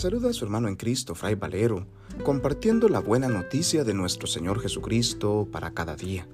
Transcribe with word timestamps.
saluda 0.00 0.30
a 0.30 0.32
su 0.32 0.46
hermano 0.46 0.68
en 0.68 0.76
Cristo, 0.76 1.14
Fray 1.14 1.34
Valero, 1.34 1.86
compartiendo 2.24 2.88
la 2.88 3.00
buena 3.00 3.28
noticia 3.28 3.84
de 3.84 3.92
nuestro 3.92 4.26
Señor 4.26 4.58
Jesucristo 4.58 5.46
para 5.52 5.72
cada 5.72 5.94
día. 5.94 6.26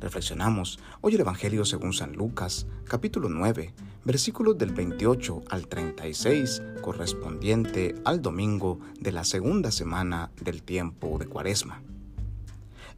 Reflexionamos 0.00 0.80
hoy 1.00 1.14
el 1.14 1.20
Evangelio 1.20 1.64
según 1.64 1.92
San 1.92 2.14
Lucas, 2.14 2.66
capítulo 2.82 3.28
9, 3.28 3.72
versículos 4.04 4.58
del 4.58 4.72
28 4.72 5.44
al 5.48 5.68
36, 5.68 6.60
correspondiente 6.82 7.94
al 8.04 8.20
domingo 8.20 8.80
de 8.98 9.12
la 9.12 9.22
segunda 9.22 9.70
semana 9.70 10.32
del 10.40 10.64
tiempo 10.64 11.18
de 11.20 11.26
Cuaresma. 11.26 11.80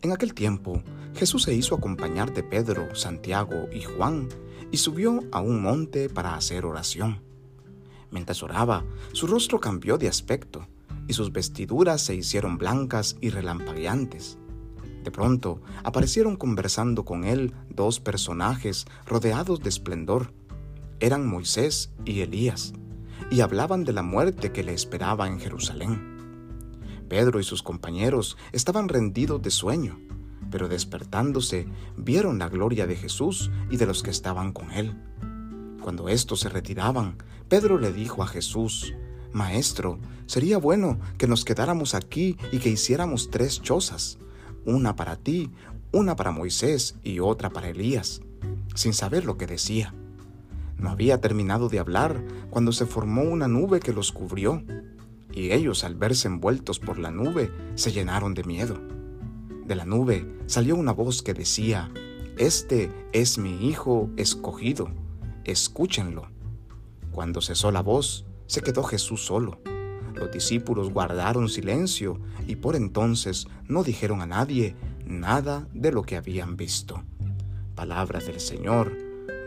En 0.00 0.12
aquel 0.12 0.32
tiempo, 0.32 0.82
Jesús 1.14 1.42
se 1.42 1.52
hizo 1.52 1.74
acompañar 1.74 2.32
de 2.32 2.42
Pedro, 2.42 2.94
Santiago 2.94 3.68
y 3.70 3.82
Juan 3.82 4.30
y 4.72 4.78
subió 4.78 5.20
a 5.30 5.42
un 5.42 5.60
monte 5.60 6.08
para 6.08 6.36
hacer 6.36 6.64
oración. 6.64 7.29
Mientras 8.10 8.42
oraba, 8.42 8.84
su 9.12 9.26
rostro 9.26 9.60
cambió 9.60 9.98
de 9.98 10.08
aspecto 10.08 10.66
y 11.06 11.12
sus 11.12 11.32
vestiduras 11.32 12.02
se 12.02 12.14
hicieron 12.14 12.58
blancas 12.58 13.16
y 13.20 13.30
relampagueantes. 13.30 14.38
De 15.04 15.10
pronto 15.10 15.62
aparecieron 15.82 16.36
conversando 16.36 17.04
con 17.04 17.24
él 17.24 17.54
dos 17.68 18.00
personajes 18.00 18.86
rodeados 19.06 19.60
de 19.60 19.68
esplendor. 19.68 20.32
Eran 21.00 21.26
Moisés 21.26 21.90
y 22.04 22.20
Elías, 22.20 22.74
y 23.30 23.40
hablaban 23.40 23.84
de 23.84 23.92
la 23.92 24.02
muerte 24.02 24.52
que 24.52 24.62
le 24.62 24.74
esperaba 24.74 25.26
en 25.26 25.40
Jerusalén. 25.40 26.10
Pedro 27.08 27.40
y 27.40 27.44
sus 27.44 27.62
compañeros 27.62 28.36
estaban 28.52 28.88
rendidos 28.88 29.40
de 29.42 29.50
sueño, 29.50 29.98
pero 30.50 30.68
despertándose 30.68 31.66
vieron 31.96 32.38
la 32.38 32.48
gloria 32.48 32.86
de 32.86 32.96
Jesús 32.96 33.50
y 33.70 33.78
de 33.78 33.86
los 33.86 34.02
que 34.02 34.10
estaban 34.10 34.52
con 34.52 34.70
él. 34.70 34.94
Cuando 35.80 36.08
éstos 36.08 36.40
se 36.40 36.48
retiraban, 36.48 37.16
Pedro 37.48 37.78
le 37.78 37.92
dijo 37.92 38.22
a 38.22 38.26
Jesús, 38.26 38.94
Maestro, 39.32 39.98
sería 40.26 40.58
bueno 40.58 41.00
que 41.16 41.26
nos 41.26 41.44
quedáramos 41.44 41.94
aquí 41.94 42.36
y 42.52 42.58
que 42.58 42.68
hiciéramos 42.68 43.30
tres 43.30 43.62
chozas, 43.62 44.18
una 44.66 44.94
para 44.94 45.16
ti, 45.16 45.50
una 45.92 46.16
para 46.16 46.32
Moisés 46.32 46.96
y 47.02 47.20
otra 47.20 47.50
para 47.50 47.70
Elías, 47.70 48.20
sin 48.74 48.92
saber 48.92 49.24
lo 49.24 49.38
que 49.38 49.46
decía. 49.46 49.94
No 50.76 50.90
había 50.90 51.20
terminado 51.20 51.68
de 51.68 51.78
hablar 51.78 52.22
cuando 52.50 52.72
se 52.72 52.86
formó 52.86 53.22
una 53.22 53.48
nube 53.48 53.80
que 53.80 53.92
los 53.92 54.12
cubrió, 54.12 54.62
y 55.32 55.52
ellos 55.52 55.84
al 55.84 55.94
verse 55.94 56.28
envueltos 56.28 56.78
por 56.78 56.98
la 56.98 57.10
nube 57.10 57.50
se 57.74 57.92
llenaron 57.92 58.34
de 58.34 58.44
miedo. 58.44 58.78
De 59.64 59.76
la 59.76 59.86
nube 59.86 60.26
salió 60.46 60.76
una 60.76 60.92
voz 60.92 61.22
que 61.22 61.34
decía, 61.34 61.90
Este 62.36 62.90
es 63.12 63.38
mi 63.38 63.68
Hijo 63.68 64.10
escogido 64.16 64.90
escúchenlo. 65.50 66.28
Cuando 67.12 67.40
cesó 67.40 67.70
la 67.70 67.82
voz, 67.82 68.26
se 68.46 68.62
quedó 68.62 68.82
Jesús 68.82 69.24
solo. 69.24 69.60
Los 70.14 70.30
discípulos 70.30 70.90
guardaron 70.90 71.48
silencio 71.48 72.20
y 72.46 72.56
por 72.56 72.76
entonces 72.76 73.46
no 73.68 73.82
dijeron 73.82 74.20
a 74.20 74.26
nadie 74.26 74.76
nada 75.04 75.68
de 75.72 75.92
lo 75.92 76.02
que 76.02 76.16
habían 76.16 76.56
visto. 76.56 77.02
Palabra 77.74 78.20
del 78.20 78.40
Señor. 78.40 78.96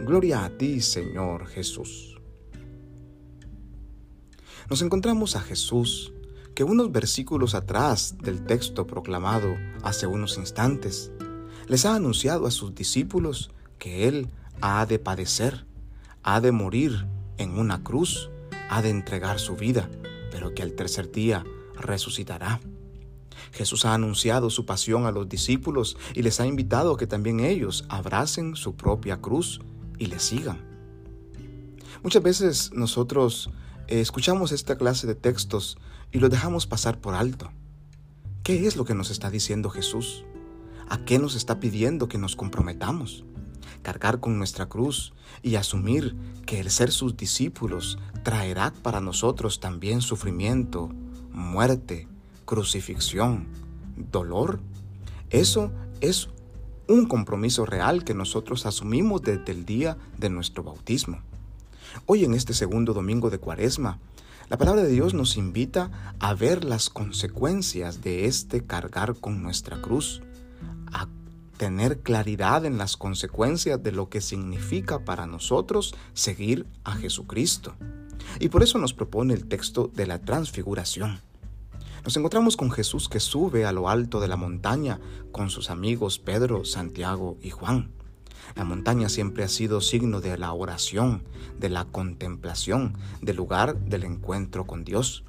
Gloria 0.06 0.46
a 0.46 0.50
ti, 0.58 0.82
Señor 0.82 1.48
Jesús. 1.48 2.20
Nos 4.70 4.82
encontramos 4.82 5.36
a 5.36 5.42
Jesús, 5.42 6.14
que 6.56 6.64
unos 6.64 6.92
versículos 6.92 7.56
atrás 7.56 8.16
del 8.22 8.46
texto 8.46 8.88
proclamado 8.88 9.56
hace 9.84 10.08
unos 10.08 10.38
instantes, 10.38 11.12
les 11.68 11.86
ha 11.86 11.96
anunciado 11.96 12.48
a 12.48 12.52
sus 12.52 12.74
discípulos 12.76 13.52
que 13.78 14.08
Él 14.08 14.30
ha 14.62 14.86
de 14.86 15.00
padecer 15.00 15.66
ha 16.24 16.42
de 16.42 16.52
morir 16.52 17.08
en 17.38 17.58
una 17.58 17.84
cruz, 17.84 18.30
ha 18.70 18.82
de 18.82 18.90
entregar 18.90 19.40
su 19.40 19.56
vida, 19.56 19.90
pero 20.32 20.54
que 20.54 20.64
al 20.64 20.74
tercer 20.74 21.12
día 21.12 21.44
resucitará. 21.76 22.60
Jesús 23.52 23.86
ha 23.86 23.94
anunciado 23.94 24.50
su 24.50 24.66
pasión 24.66 25.06
a 25.06 25.12
los 25.12 25.30
discípulos 25.30 25.98
y 26.14 26.24
les 26.24 26.40
ha 26.40 26.48
invitado 26.48 26.94
a 26.94 26.98
que 26.98 27.08
también 27.08 27.40
ellos 27.40 27.86
abracen 27.90 28.56
su 28.56 28.76
propia 28.76 29.18
cruz 29.18 29.60
y 30.00 30.08
le 30.08 30.20
sigan. 30.20 30.60
Muchas 32.04 32.24
veces 32.24 32.72
nosotros 32.74 33.50
eh, 33.88 34.02
escuchamos 34.02 34.52
esta 34.52 34.78
clase 34.78 35.08
de 35.08 35.16
textos 35.16 35.78
y 36.12 36.20
los 36.20 36.30
dejamos 36.30 36.68
pasar 36.68 37.00
por 37.00 37.16
alto. 37.16 37.52
¿Qué 38.44 38.68
es 38.68 38.76
lo 38.76 38.86
que 38.86 38.96
nos 38.96 39.10
está 39.10 39.30
diciendo 39.30 39.70
Jesús? 39.70 40.26
¿A 40.90 40.98
qué 41.06 41.18
nos 41.18 41.36
está 41.36 41.60
pidiendo 41.60 42.08
que 42.08 42.18
nos 42.18 42.36
comprometamos? 42.36 43.24
Cargar 43.84 44.20
con 44.20 44.40
nuestra 44.40 44.66
cruz 44.66 45.14
y 45.44 45.56
asumir 45.56 46.16
que 46.48 46.60
el 46.60 46.72
ser 46.72 46.92
sus 46.92 47.16
discípulos 47.16 48.00
traerá 48.24 48.74
para 48.82 49.02
nosotros 49.02 49.60
también 49.60 50.02
sufrimiento, 50.02 50.90
muerte, 51.32 52.08
crucifixión, 52.46 53.48
dolor, 54.12 54.60
eso 55.30 55.72
es 56.02 56.30
un 56.88 57.06
compromiso 57.06 57.66
real 57.66 58.04
que 58.04 58.14
nosotros 58.14 58.66
asumimos 58.66 59.22
desde 59.22 59.52
el 59.52 59.66
día 59.66 59.98
de 60.18 60.30
nuestro 60.30 60.64
bautismo. 60.64 61.20
Hoy 62.06 62.24
en 62.24 62.34
este 62.34 62.54
segundo 62.54 62.94
domingo 62.94 63.30
de 63.30 63.38
Cuaresma, 63.38 64.00
la 64.50 64.58
palabra 64.58 64.84
de 64.84 64.90
Dios 64.90 65.14
nos 65.14 65.38
invita 65.38 66.16
a 66.20 66.34
ver 66.34 66.66
las 66.66 66.90
consecuencias 66.90 68.02
de 68.02 68.26
este 68.26 68.66
cargar 68.66 69.16
con 69.16 69.42
nuestra 69.42 69.82
cruz, 69.82 70.22
tener 71.64 72.02
claridad 72.02 72.66
en 72.66 72.78
las 72.78 72.98
consecuencias 72.98 73.82
de 73.82 73.94
lo 73.94 74.10
que 74.10 74.20
significa 74.20 75.06
para 75.06 75.28
nosotros 75.28 75.96
seguir 76.12 76.68
a 76.84 76.92
Jesucristo. 76.96 77.74
Y 78.42 78.50
por 78.50 78.64
eso 78.64 78.80
nos 78.80 78.94
propone 78.94 79.34
el 79.34 79.48
texto 79.48 79.90
de 79.96 80.06
la 80.06 80.20
transfiguración. 80.20 81.22
Nos 82.04 82.18
encontramos 82.18 82.58
con 82.58 82.70
Jesús 82.70 83.08
que 83.08 83.22
sube 83.22 83.64
a 83.64 83.72
lo 83.72 83.88
alto 83.88 84.20
de 84.20 84.28
la 84.28 84.36
montaña 84.36 85.00
con 85.32 85.50
sus 85.50 85.70
amigos 85.70 86.20
Pedro, 86.20 86.66
Santiago 86.66 87.38
y 87.42 87.52
Juan. 87.52 87.94
La 88.58 88.66
montaña 88.66 89.08
siempre 89.08 89.46
ha 89.46 89.48
sido 89.48 89.80
signo 89.80 90.20
de 90.20 90.38
la 90.38 90.52
oración, 90.52 91.24
de 91.58 91.70
la 91.70 91.86
contemplación, 91.86 92.98
del 93.22 93.38
lugar 93.38 93.80
del 93.86 94.04
encuentro 94.04 94.68
con 94.68 94.84
Dios. 94.84 95.24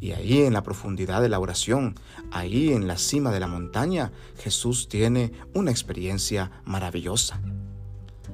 Y 0.00 0.12
ahí 0.12 0.42
en 0.42 0.52
la 0.52 0.62
profundidad 0.62 1.22
de 1.22 1.28
la 1.28 1.38
oración, 1.38 1.94
ahí 2.30 2.72
en 2.72 2.86
la 2.86 2.98
cima 2.98 3.30
de 3.30 3.40
la 3.40 3.46
montaña, 3.46 4.12
Jesús 4.38 4.88
tiene 4.88 5.32
una 5.54 5.70
experiencia 5.70 6.50
maravillosa. 6.64 7.40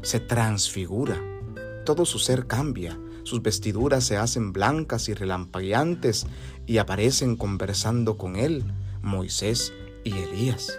Se 0.03 0.21
transfigura, 0.21 1.21
todo 1.85 2.05
su 2.05 2.19
ser 2.19 2.47
cambia, 2.47 2.99
sus 3.25 3.43
vestiduras 3.43 4.05
se 4.05 4.17
hacen 4.17 4.53
blancas 4.53 5.09
y 5.09 5.15
relampagueantes 5.15 6.27
y 6.67 6.79
aparecen 6.79 7.37
conversando 7.37 8.17
con 8.17 8.37
él 8.37 8.65
Moisés 9.03 9.73
y 10.05 10.13
Elías. 10.13 10.79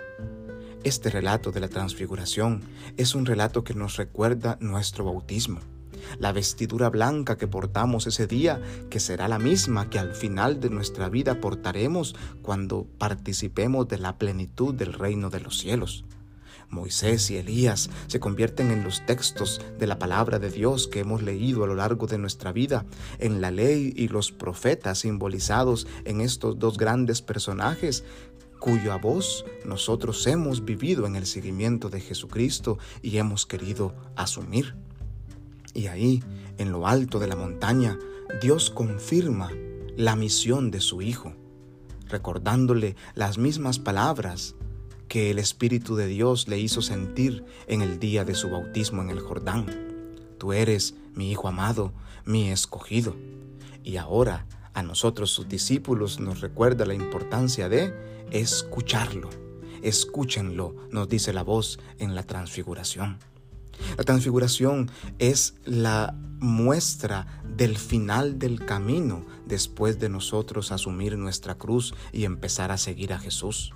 Este 0.84 1.10
relato 1.10 1.52
de 1.52 1.60
la 1.60 1.70
transfiguración 1.70 2.64
es 2.98 3.14
un 3.14 3.26
relato 3.26 3.64
que 3.64 3.76
nos 3.76 3.98
recuerda 3.98 4.58
nuestro 4.60 5.06
bautismo 5.06 5.60
la 6.20 6.32
vestidura 6.32 6.90
blanca 6.90 7.38
que 7.38 7.48
portamos 7.48 8.08
ese 8.08 8.28
día, 8.28 8.62
que 8.90 9.00
será 9.00 9.28
la 9.28 9.40
misma 9.40 9.90
que 9.90 10.00
al 10.00 10.14
final 10.14 10.60
de 10.60 10.70
nuestra 10.70 11.10
vida 11.10 11.42
portaremos 11.42 12.16
cuando 12.42 12.88
participemos 12.98 13.88
de 13.88 13.98
la 13.98 14.18
plenitud 14.18 14.74
del 14.74 14.94
reino 14.94 15.30
de 15.30 15.40
los 15.40 15.58
cielos. 15.60 16.06
Moisés 16.72 17.30
y 17.30 17.38
Elías 17.38 17.90
se 18.08 18.20
convierten 18.20 18.72
en 18.72 18.84
los 18.84 19.06
textos 19.06 19.62
de 19.78 19.88
la 19.88 20.00
palabra 20.00 20.40
de 20.40 20.50
Dios 20.50 20.88
que 20.88 21.02
hemos 21.02 21.22
leído 21.22 21.64
a 21.64 21.68
lo 21.68 21.76
largo 21.76 22.08
de 22.08 22.18
nuestra 22.18 22.52
vida, 22.52 22.86
en 23.20 23.42
la 23.42 23.52
ley 23.52 23.94
y 23.96 24.08
los 24.08 24.32
profetas 24.32 25.00
simbolizados 25.00 25.86
en 26.06 26.22
estos 26.22 26.58
dos 26.58 26.78
grandes 26.78 27.22
personajes 27.22 28.04
cuya 28.60 28.96
voz 28.98 29.44
nosotros 29.66 30.26
hemos 30.28 30.64
vivido 30.64 31.08
en 31.08 31.16
el 31.16 31.26
seguimiento 31.26 31.90
de 31.90 32.00
Jesucristo 32.00 32.78
y 33.02 33.18
hemos 33.18 33.46
querido 33.46 33.96
asumir. 34.16 34.76
Y 35.74 35.88
ahí, 35.88 36.24
en 36.58 36.72
lo 36.72 36.88
alto 36.88 37.20
de 37.20 37.28
la 37.28 37.36
montaña, 37.36 37.98
Dios 38.42 38.70
confirma 38.70 39.52
la 39.98 40.16
misión 40.16 40.72
de 40.72 40.82
su 40.82 41.02
Hijo, 41.02 41.34
recordándole 42.08 42.96
las 43.16 43.38
mismas 43.38 43.80
palabras 43.80 44.56
que 45.08 45.30
el 45.32 45.40
Espíritu 45.40 45.96
de 45.96 46.08
Dios 46.08 46.48
le 46.48 46.60
hizo 46.60 46.82
sentir 46.82 47.44
en 47.68 47.82
el 47.82 48.00
día 48.00 48.24
de 48.24 48.36
su 48.36 48.50
bautismo 48.50 49.02
en 49.02 49.10
el 49.10 49.20
Jordán. 49.20 49.66
Tú 50.38 50.54
eres 50.54 50.96
mi 51.14 51.32
Hijo 51.32 51.48
amado, 51.48 51.94
mi 52.26 52.50
escogido. 52.50 53.16
Y 53.84 53.98
ahora 53.98 54.48
a 54.74 54.84
nosotros 54.84 55.32
sus 55.32 55.50
discípulos 55.50 56.20
nos 56.20 56.40
recuerda 56.40 56.86
la 56.86 56.94
importancia 56.94 57.68
de 57.68 57.94
escucharlo. 58.32 59.30
Escúchenlo, 59.82 60.76
nos 60.92 61.10
dice 61.10 61.34
la 61.34 61.44
voz 61.44 61.80
en 62.00 62.16
la 62.16 62.24
transfiguración. 62.24 63.18
La 63.98 64.04
transfiguración 64.04 64.90
es 65.20 65.56
la 65.66 66.16
muestra 66.40 67.28
del 67.56 67.78
final 67.78 68.40
del 68.40 68.66
camino 68.66 69.26
después 69.46 70.00
de 70.00 70.10
nosotros 70.10 70.72
asumir 70.72 71.18
nuestra 71.18 71.56
cruz 71.56 71.94
y 72.12 72.26
empezar 72.26 72.72
a 72.72 72.78
seguir 72.78 73.14
a 73.14 73.20
Jesús. 73.20 73.74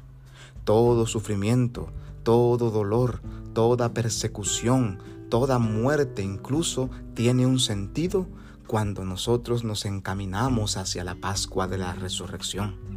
Todo 0.63 1.05
sufrimiento, 1.05 1.93
todo 2.23 2.71
dolor, 2.71 3.21
toda 3.53 3.93
persecución, 3.93 4.99
toda 5.29 5.59
muerte 5.59 6.23
incluso 6.23 6.89
tiene 7.13 7.45
un 7.45 7.59
sentido 7.59 8.27
cuando 8.67 9.05
nosotros 9.05 9.63
nos 9.63 9.85
encaminamos 9.85 10.77
hacia 10.77 11.03
la 11.03 11.15
Pascua 11.15 11.67
de 11.67 11.77
la 11.77 11.93
Resurrección. 11.93 12.94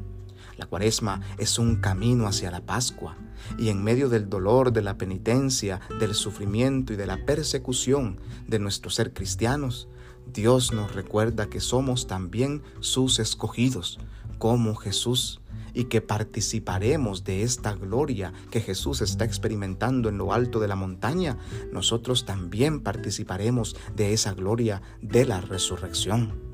La 0.58 0.66
cuaresma 0.66 1.22
es 1.38 1.58
un 1.58 1.76
camino 1.76 2.26
hacia 2.26 2.50
la 2.50 2.60
Pascua 2.60 3.16
y 3.58 3.68
en 3.68 3.82
medio 3.82 4.08
del 4.08 4.28
dolor, 4.28 4.72
de 4.72 4.82
la 4.82 4.98
penitencia, 4.98 5.80
del 6.00 6.14
sufrimiento 6.14 6.92
y 6.92 6.96
de 6.96 7.06
la 7.06 7.24
persecución 7.24 8.20
de 8.48 8.58
nuestro 8.58 8.90
ser 8.90 9.14
cristianos, 9.14 9.88
Dios 10.32 10.72
nos 10.72 10.94
recuerda 10.94 11.48
que 11.48 11.60
somos 11.60 12.06
también 12.06 12.62
sus 12.80 13.18
escogidos, 13.18 13.98
como 14.38 14.74
Jesús, 14.74 15.40
y 15.74 15.84
que 15.84 16.00
participaremos 16.00 17.22
de 17.22 17.42
esta 17.42 17.74
gloria 17.74 18.32
que 18.50 18.60
Jesús 18.60 19.00
está 19.00 19.24
experimentando 19.24 20.08
en 20.08 20.18
lo 20.18 20.32
alto 20.32 20.58
de 20.58 20.66
la 20.66 20.74
montaña, 20.74 21.38
nosotros 21.72 22.24
también 22.24 22.80
participaremos 22.80 23.76
de 23.94 24.12
esa 24.12 24.34
gloria 24.34 24.82
de 25.00 25.24
la 25.24 25.40
resurrección. 25.40 26.47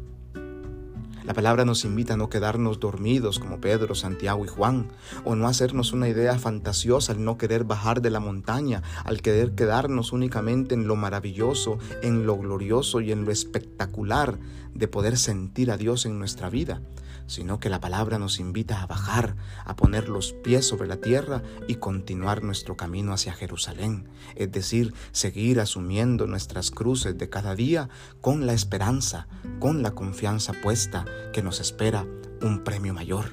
La 1.25 1.33
palabra 1.33 1.65
nos 1.65 1.87
invita 1.87 2.15
a 2.15 2.17
no 2.19 2.29
quedarnos 2.29 2.81
dormidos 2.81 3.39
como 3.39 3.59
Pedro, 3.59 3.95
Santiago 3.95 4.45
y 4.45 4.49
Juan, 4.49 4.89
o 5.25 5.35
no 5.35 5.49
hacernos 5.49 5.95
una 5.95 6.07
idea 6.07 6.39
fantasiosa 6.39 7.13
al 7.13 7.25
no 7.25 7.39
querer 7.39 7.65
bajar 7.65 8.03
de 8.03 8.11
la 8.11 8.21
montaña, 8.21 8.83
al 9.05 9.23
querer 9.23 9.55
quedarnos 9.55 10.13
únicamente 10.13 10.75
en 10.75 10.87
lo 10.87 10.97
maravilloso, 10.97 11.79
en 12.03 12.27
lo 12.27 12.37
glorioso 12.37 13.01
y 13.01 13.11
en 13.11 13.25
lo 13.25 13.31
espectacular 13.31 14.39
de 14.75 14.87
poder 14.87 15.17
sentir 15.17 15.71
a 15.71 15.79
Dios 15.79 16.05
en 16.05 16.19
nuestra 16.19 16.51
vida 16.51 16.83
sino 17.27 17.61
que 17.61 17.69
la 17.69 17.81
palabra 17.81 18.19
nos 18.19 18.39
invita 18.39 18.83
a 18.83 18.87
bajar, 18.87 19.37
a 19.65 19.77
poner 19.77 20.09
los 20.09 20.33
pies 20.33 20.67
sobre 20.67 20.89
la 20.89 20.97
tierra 20.97 21.43
y 21.69 21.77
continuar 21.77 22.43
nuestro 22.43 22.77
camino 22.77 23.13
hacia 23.13 23.33
Jerusalén, 23.33 24.09
es 24.35 24.51
decir, 24.53 24.95
seguir 25.13 25.61
asumiendo 25.61 26.27
nuestras 26.27 26.71
cruces 26.71 27.17
de 27.17 27.29
cada 27.29 27.55
día 27.55 27.89
con 28.21 28.47
la 28.47 28.53
esperanza, 28.53 29.27
con 29.59 29.83
la 29.83 29.93
confianza 29.93 30.53
puesta 30.63 31.05
que 31.33 31.43
nos 31.43 31.61
espera 31.61 32.07
un 32.43 32.63
premio 32.65 32.95
mayor, 32.95 33.27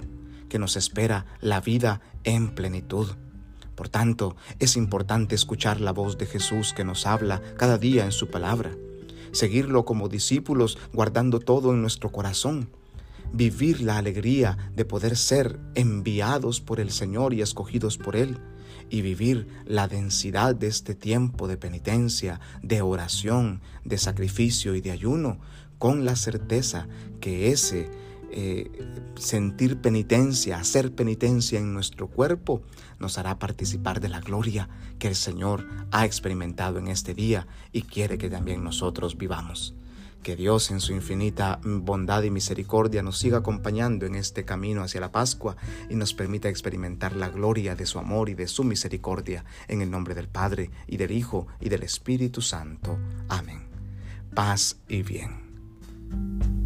que 0.50 0.60
nos 0.60 0.76
espera 0.76 1.26
la 1.40 1.62
vida 1.62 2.02
en 2.24 2.54
plenitud. 2.54 3.10
Por 3.76 3.90
tanto, 3.90 4.36
es 4.60 4.76
importante 4.76 5.36
escuchar 5.36 5.82
la 5.82 5.92
voz 5.92 6.18
de 6.18 6.26
Jesús 6.26 6.74
que 6.74 6.84
nos 6.84 7.08
habla 7.08 7.42
cada 7.58 7.78
día 7.78 8.06
en 8.06 8.12
su 8.12 8.30
palabra, 8.30 8.72
seguirlo 9.32 9.86
como 9.86 10.10
discípulos 10.10 10.78
guardando 10.94 11.40
todo 11.40 11.72
en 11.72 11.82
nuestro 11.82 12.12
corazón, 12.12 12.70
vivir 13.34 13.82
la 13.82 13.98
alegría 13.98 14.58
de 14.76 14.86
poder 14.86 15.18
ser 15.18 15.60
enviados 15.76 16.62
por 16.62 16.80
el 16.80 16.92
Señor 16.92 17.34
y 17.34 17.42
escogidos 17.42 17.98
por 17.98 18.16
Él, 18.16 18.40
y 18.90 19.02
vivir 19.02 19.48
la 19.66 19.88
densidad 19.88 20.54
de 20.54 20.68
este 20.68 20.96
tiempo 20.96 21.48
de 21.48 21.58
penitencia, 21.58 22.42
de 22.62 22.82
oración, 22.82 23.62
de 23.86 23.98
sacrificio 23.98 24.76
y 24.76 24.82
de 24.82 24.92
ayuno, 24.92 25.40
con 25.78 26.06
la 26.06 26.16
certeza 26.16 26.88
que 27.22 27.52
ese 27.52 27.90
eh, 28.32 28.70
sentir 29.16 29.82
penitencia, 29.82 30.58
hacer 30.58 30.94
penitencia 30.94 31.60
en 31.60 31.74
nuestro 31.74 32.08
cuerpo, 32.08 32.62
nos 33.00 33.18
hará 33.18 33.40
participar 33.40 34.00
de 34.00 34.10
la 34.10 34.20
gloria 34.20 34.70
que 35.00 35.08
el 35.08 35.16
Señor 35.16 35.68
ha 35.92 36.06
experimentado 36.06 36.80
en 36.80 36.88
este 36.88 37.14
día 37.14 37.48
y 37.72 37.84
quiere 37.84 38.18
que 38.18 38.30
también 38.30 38.64
nosotros 38.64 39.18
vivamos. 39.18 39.74
Que 40.24 40.36
Dios 40.36 40.70
en 40.70 40.80
su 40.80 40.94
infinita 40.94 41.60
bondad 41.64 42.22
y 42.24 42.30
misericordia 42.30 43.02
nos 43.02 43.18
siga 43.18 43.40
acompañando 43.40 44.06
en 44.06 44.16
este 44.16 44.46
camino 44.46 44.84
hacia 44.84 45.02
la 45.02 45.12
Pascua 45.12 45.56
y 45.90 45.96
nos 45.96 46.14
permita 46.14 46.48
experimentar 46.48 47.16
la 47.16 47.30
gloria 47.30 47.76
de 47.76 47.88
su 47.88 47.98
amor 47.98 48.30
y 48.30 48.36
de 48.36 48.48
su 48.48 48.64
misericordia 48.64 49.46
en 49.68 49.82
el 49.82 49.90
nombre 49.90 50.14
del 50.14 50.28
Padre 50.28 50.70
y 50.86 50.98
del 50.98 51.12
Hijo 51.12 51.48
y 51.60 51.70
del 51.70 51.84
Espíritu 51.84 52.42
Santo. 52.42 53.00
Amén. 53.30 53.64
Paz 54.36 54.78
y 54.88 55.02
bien. 55.02 56.61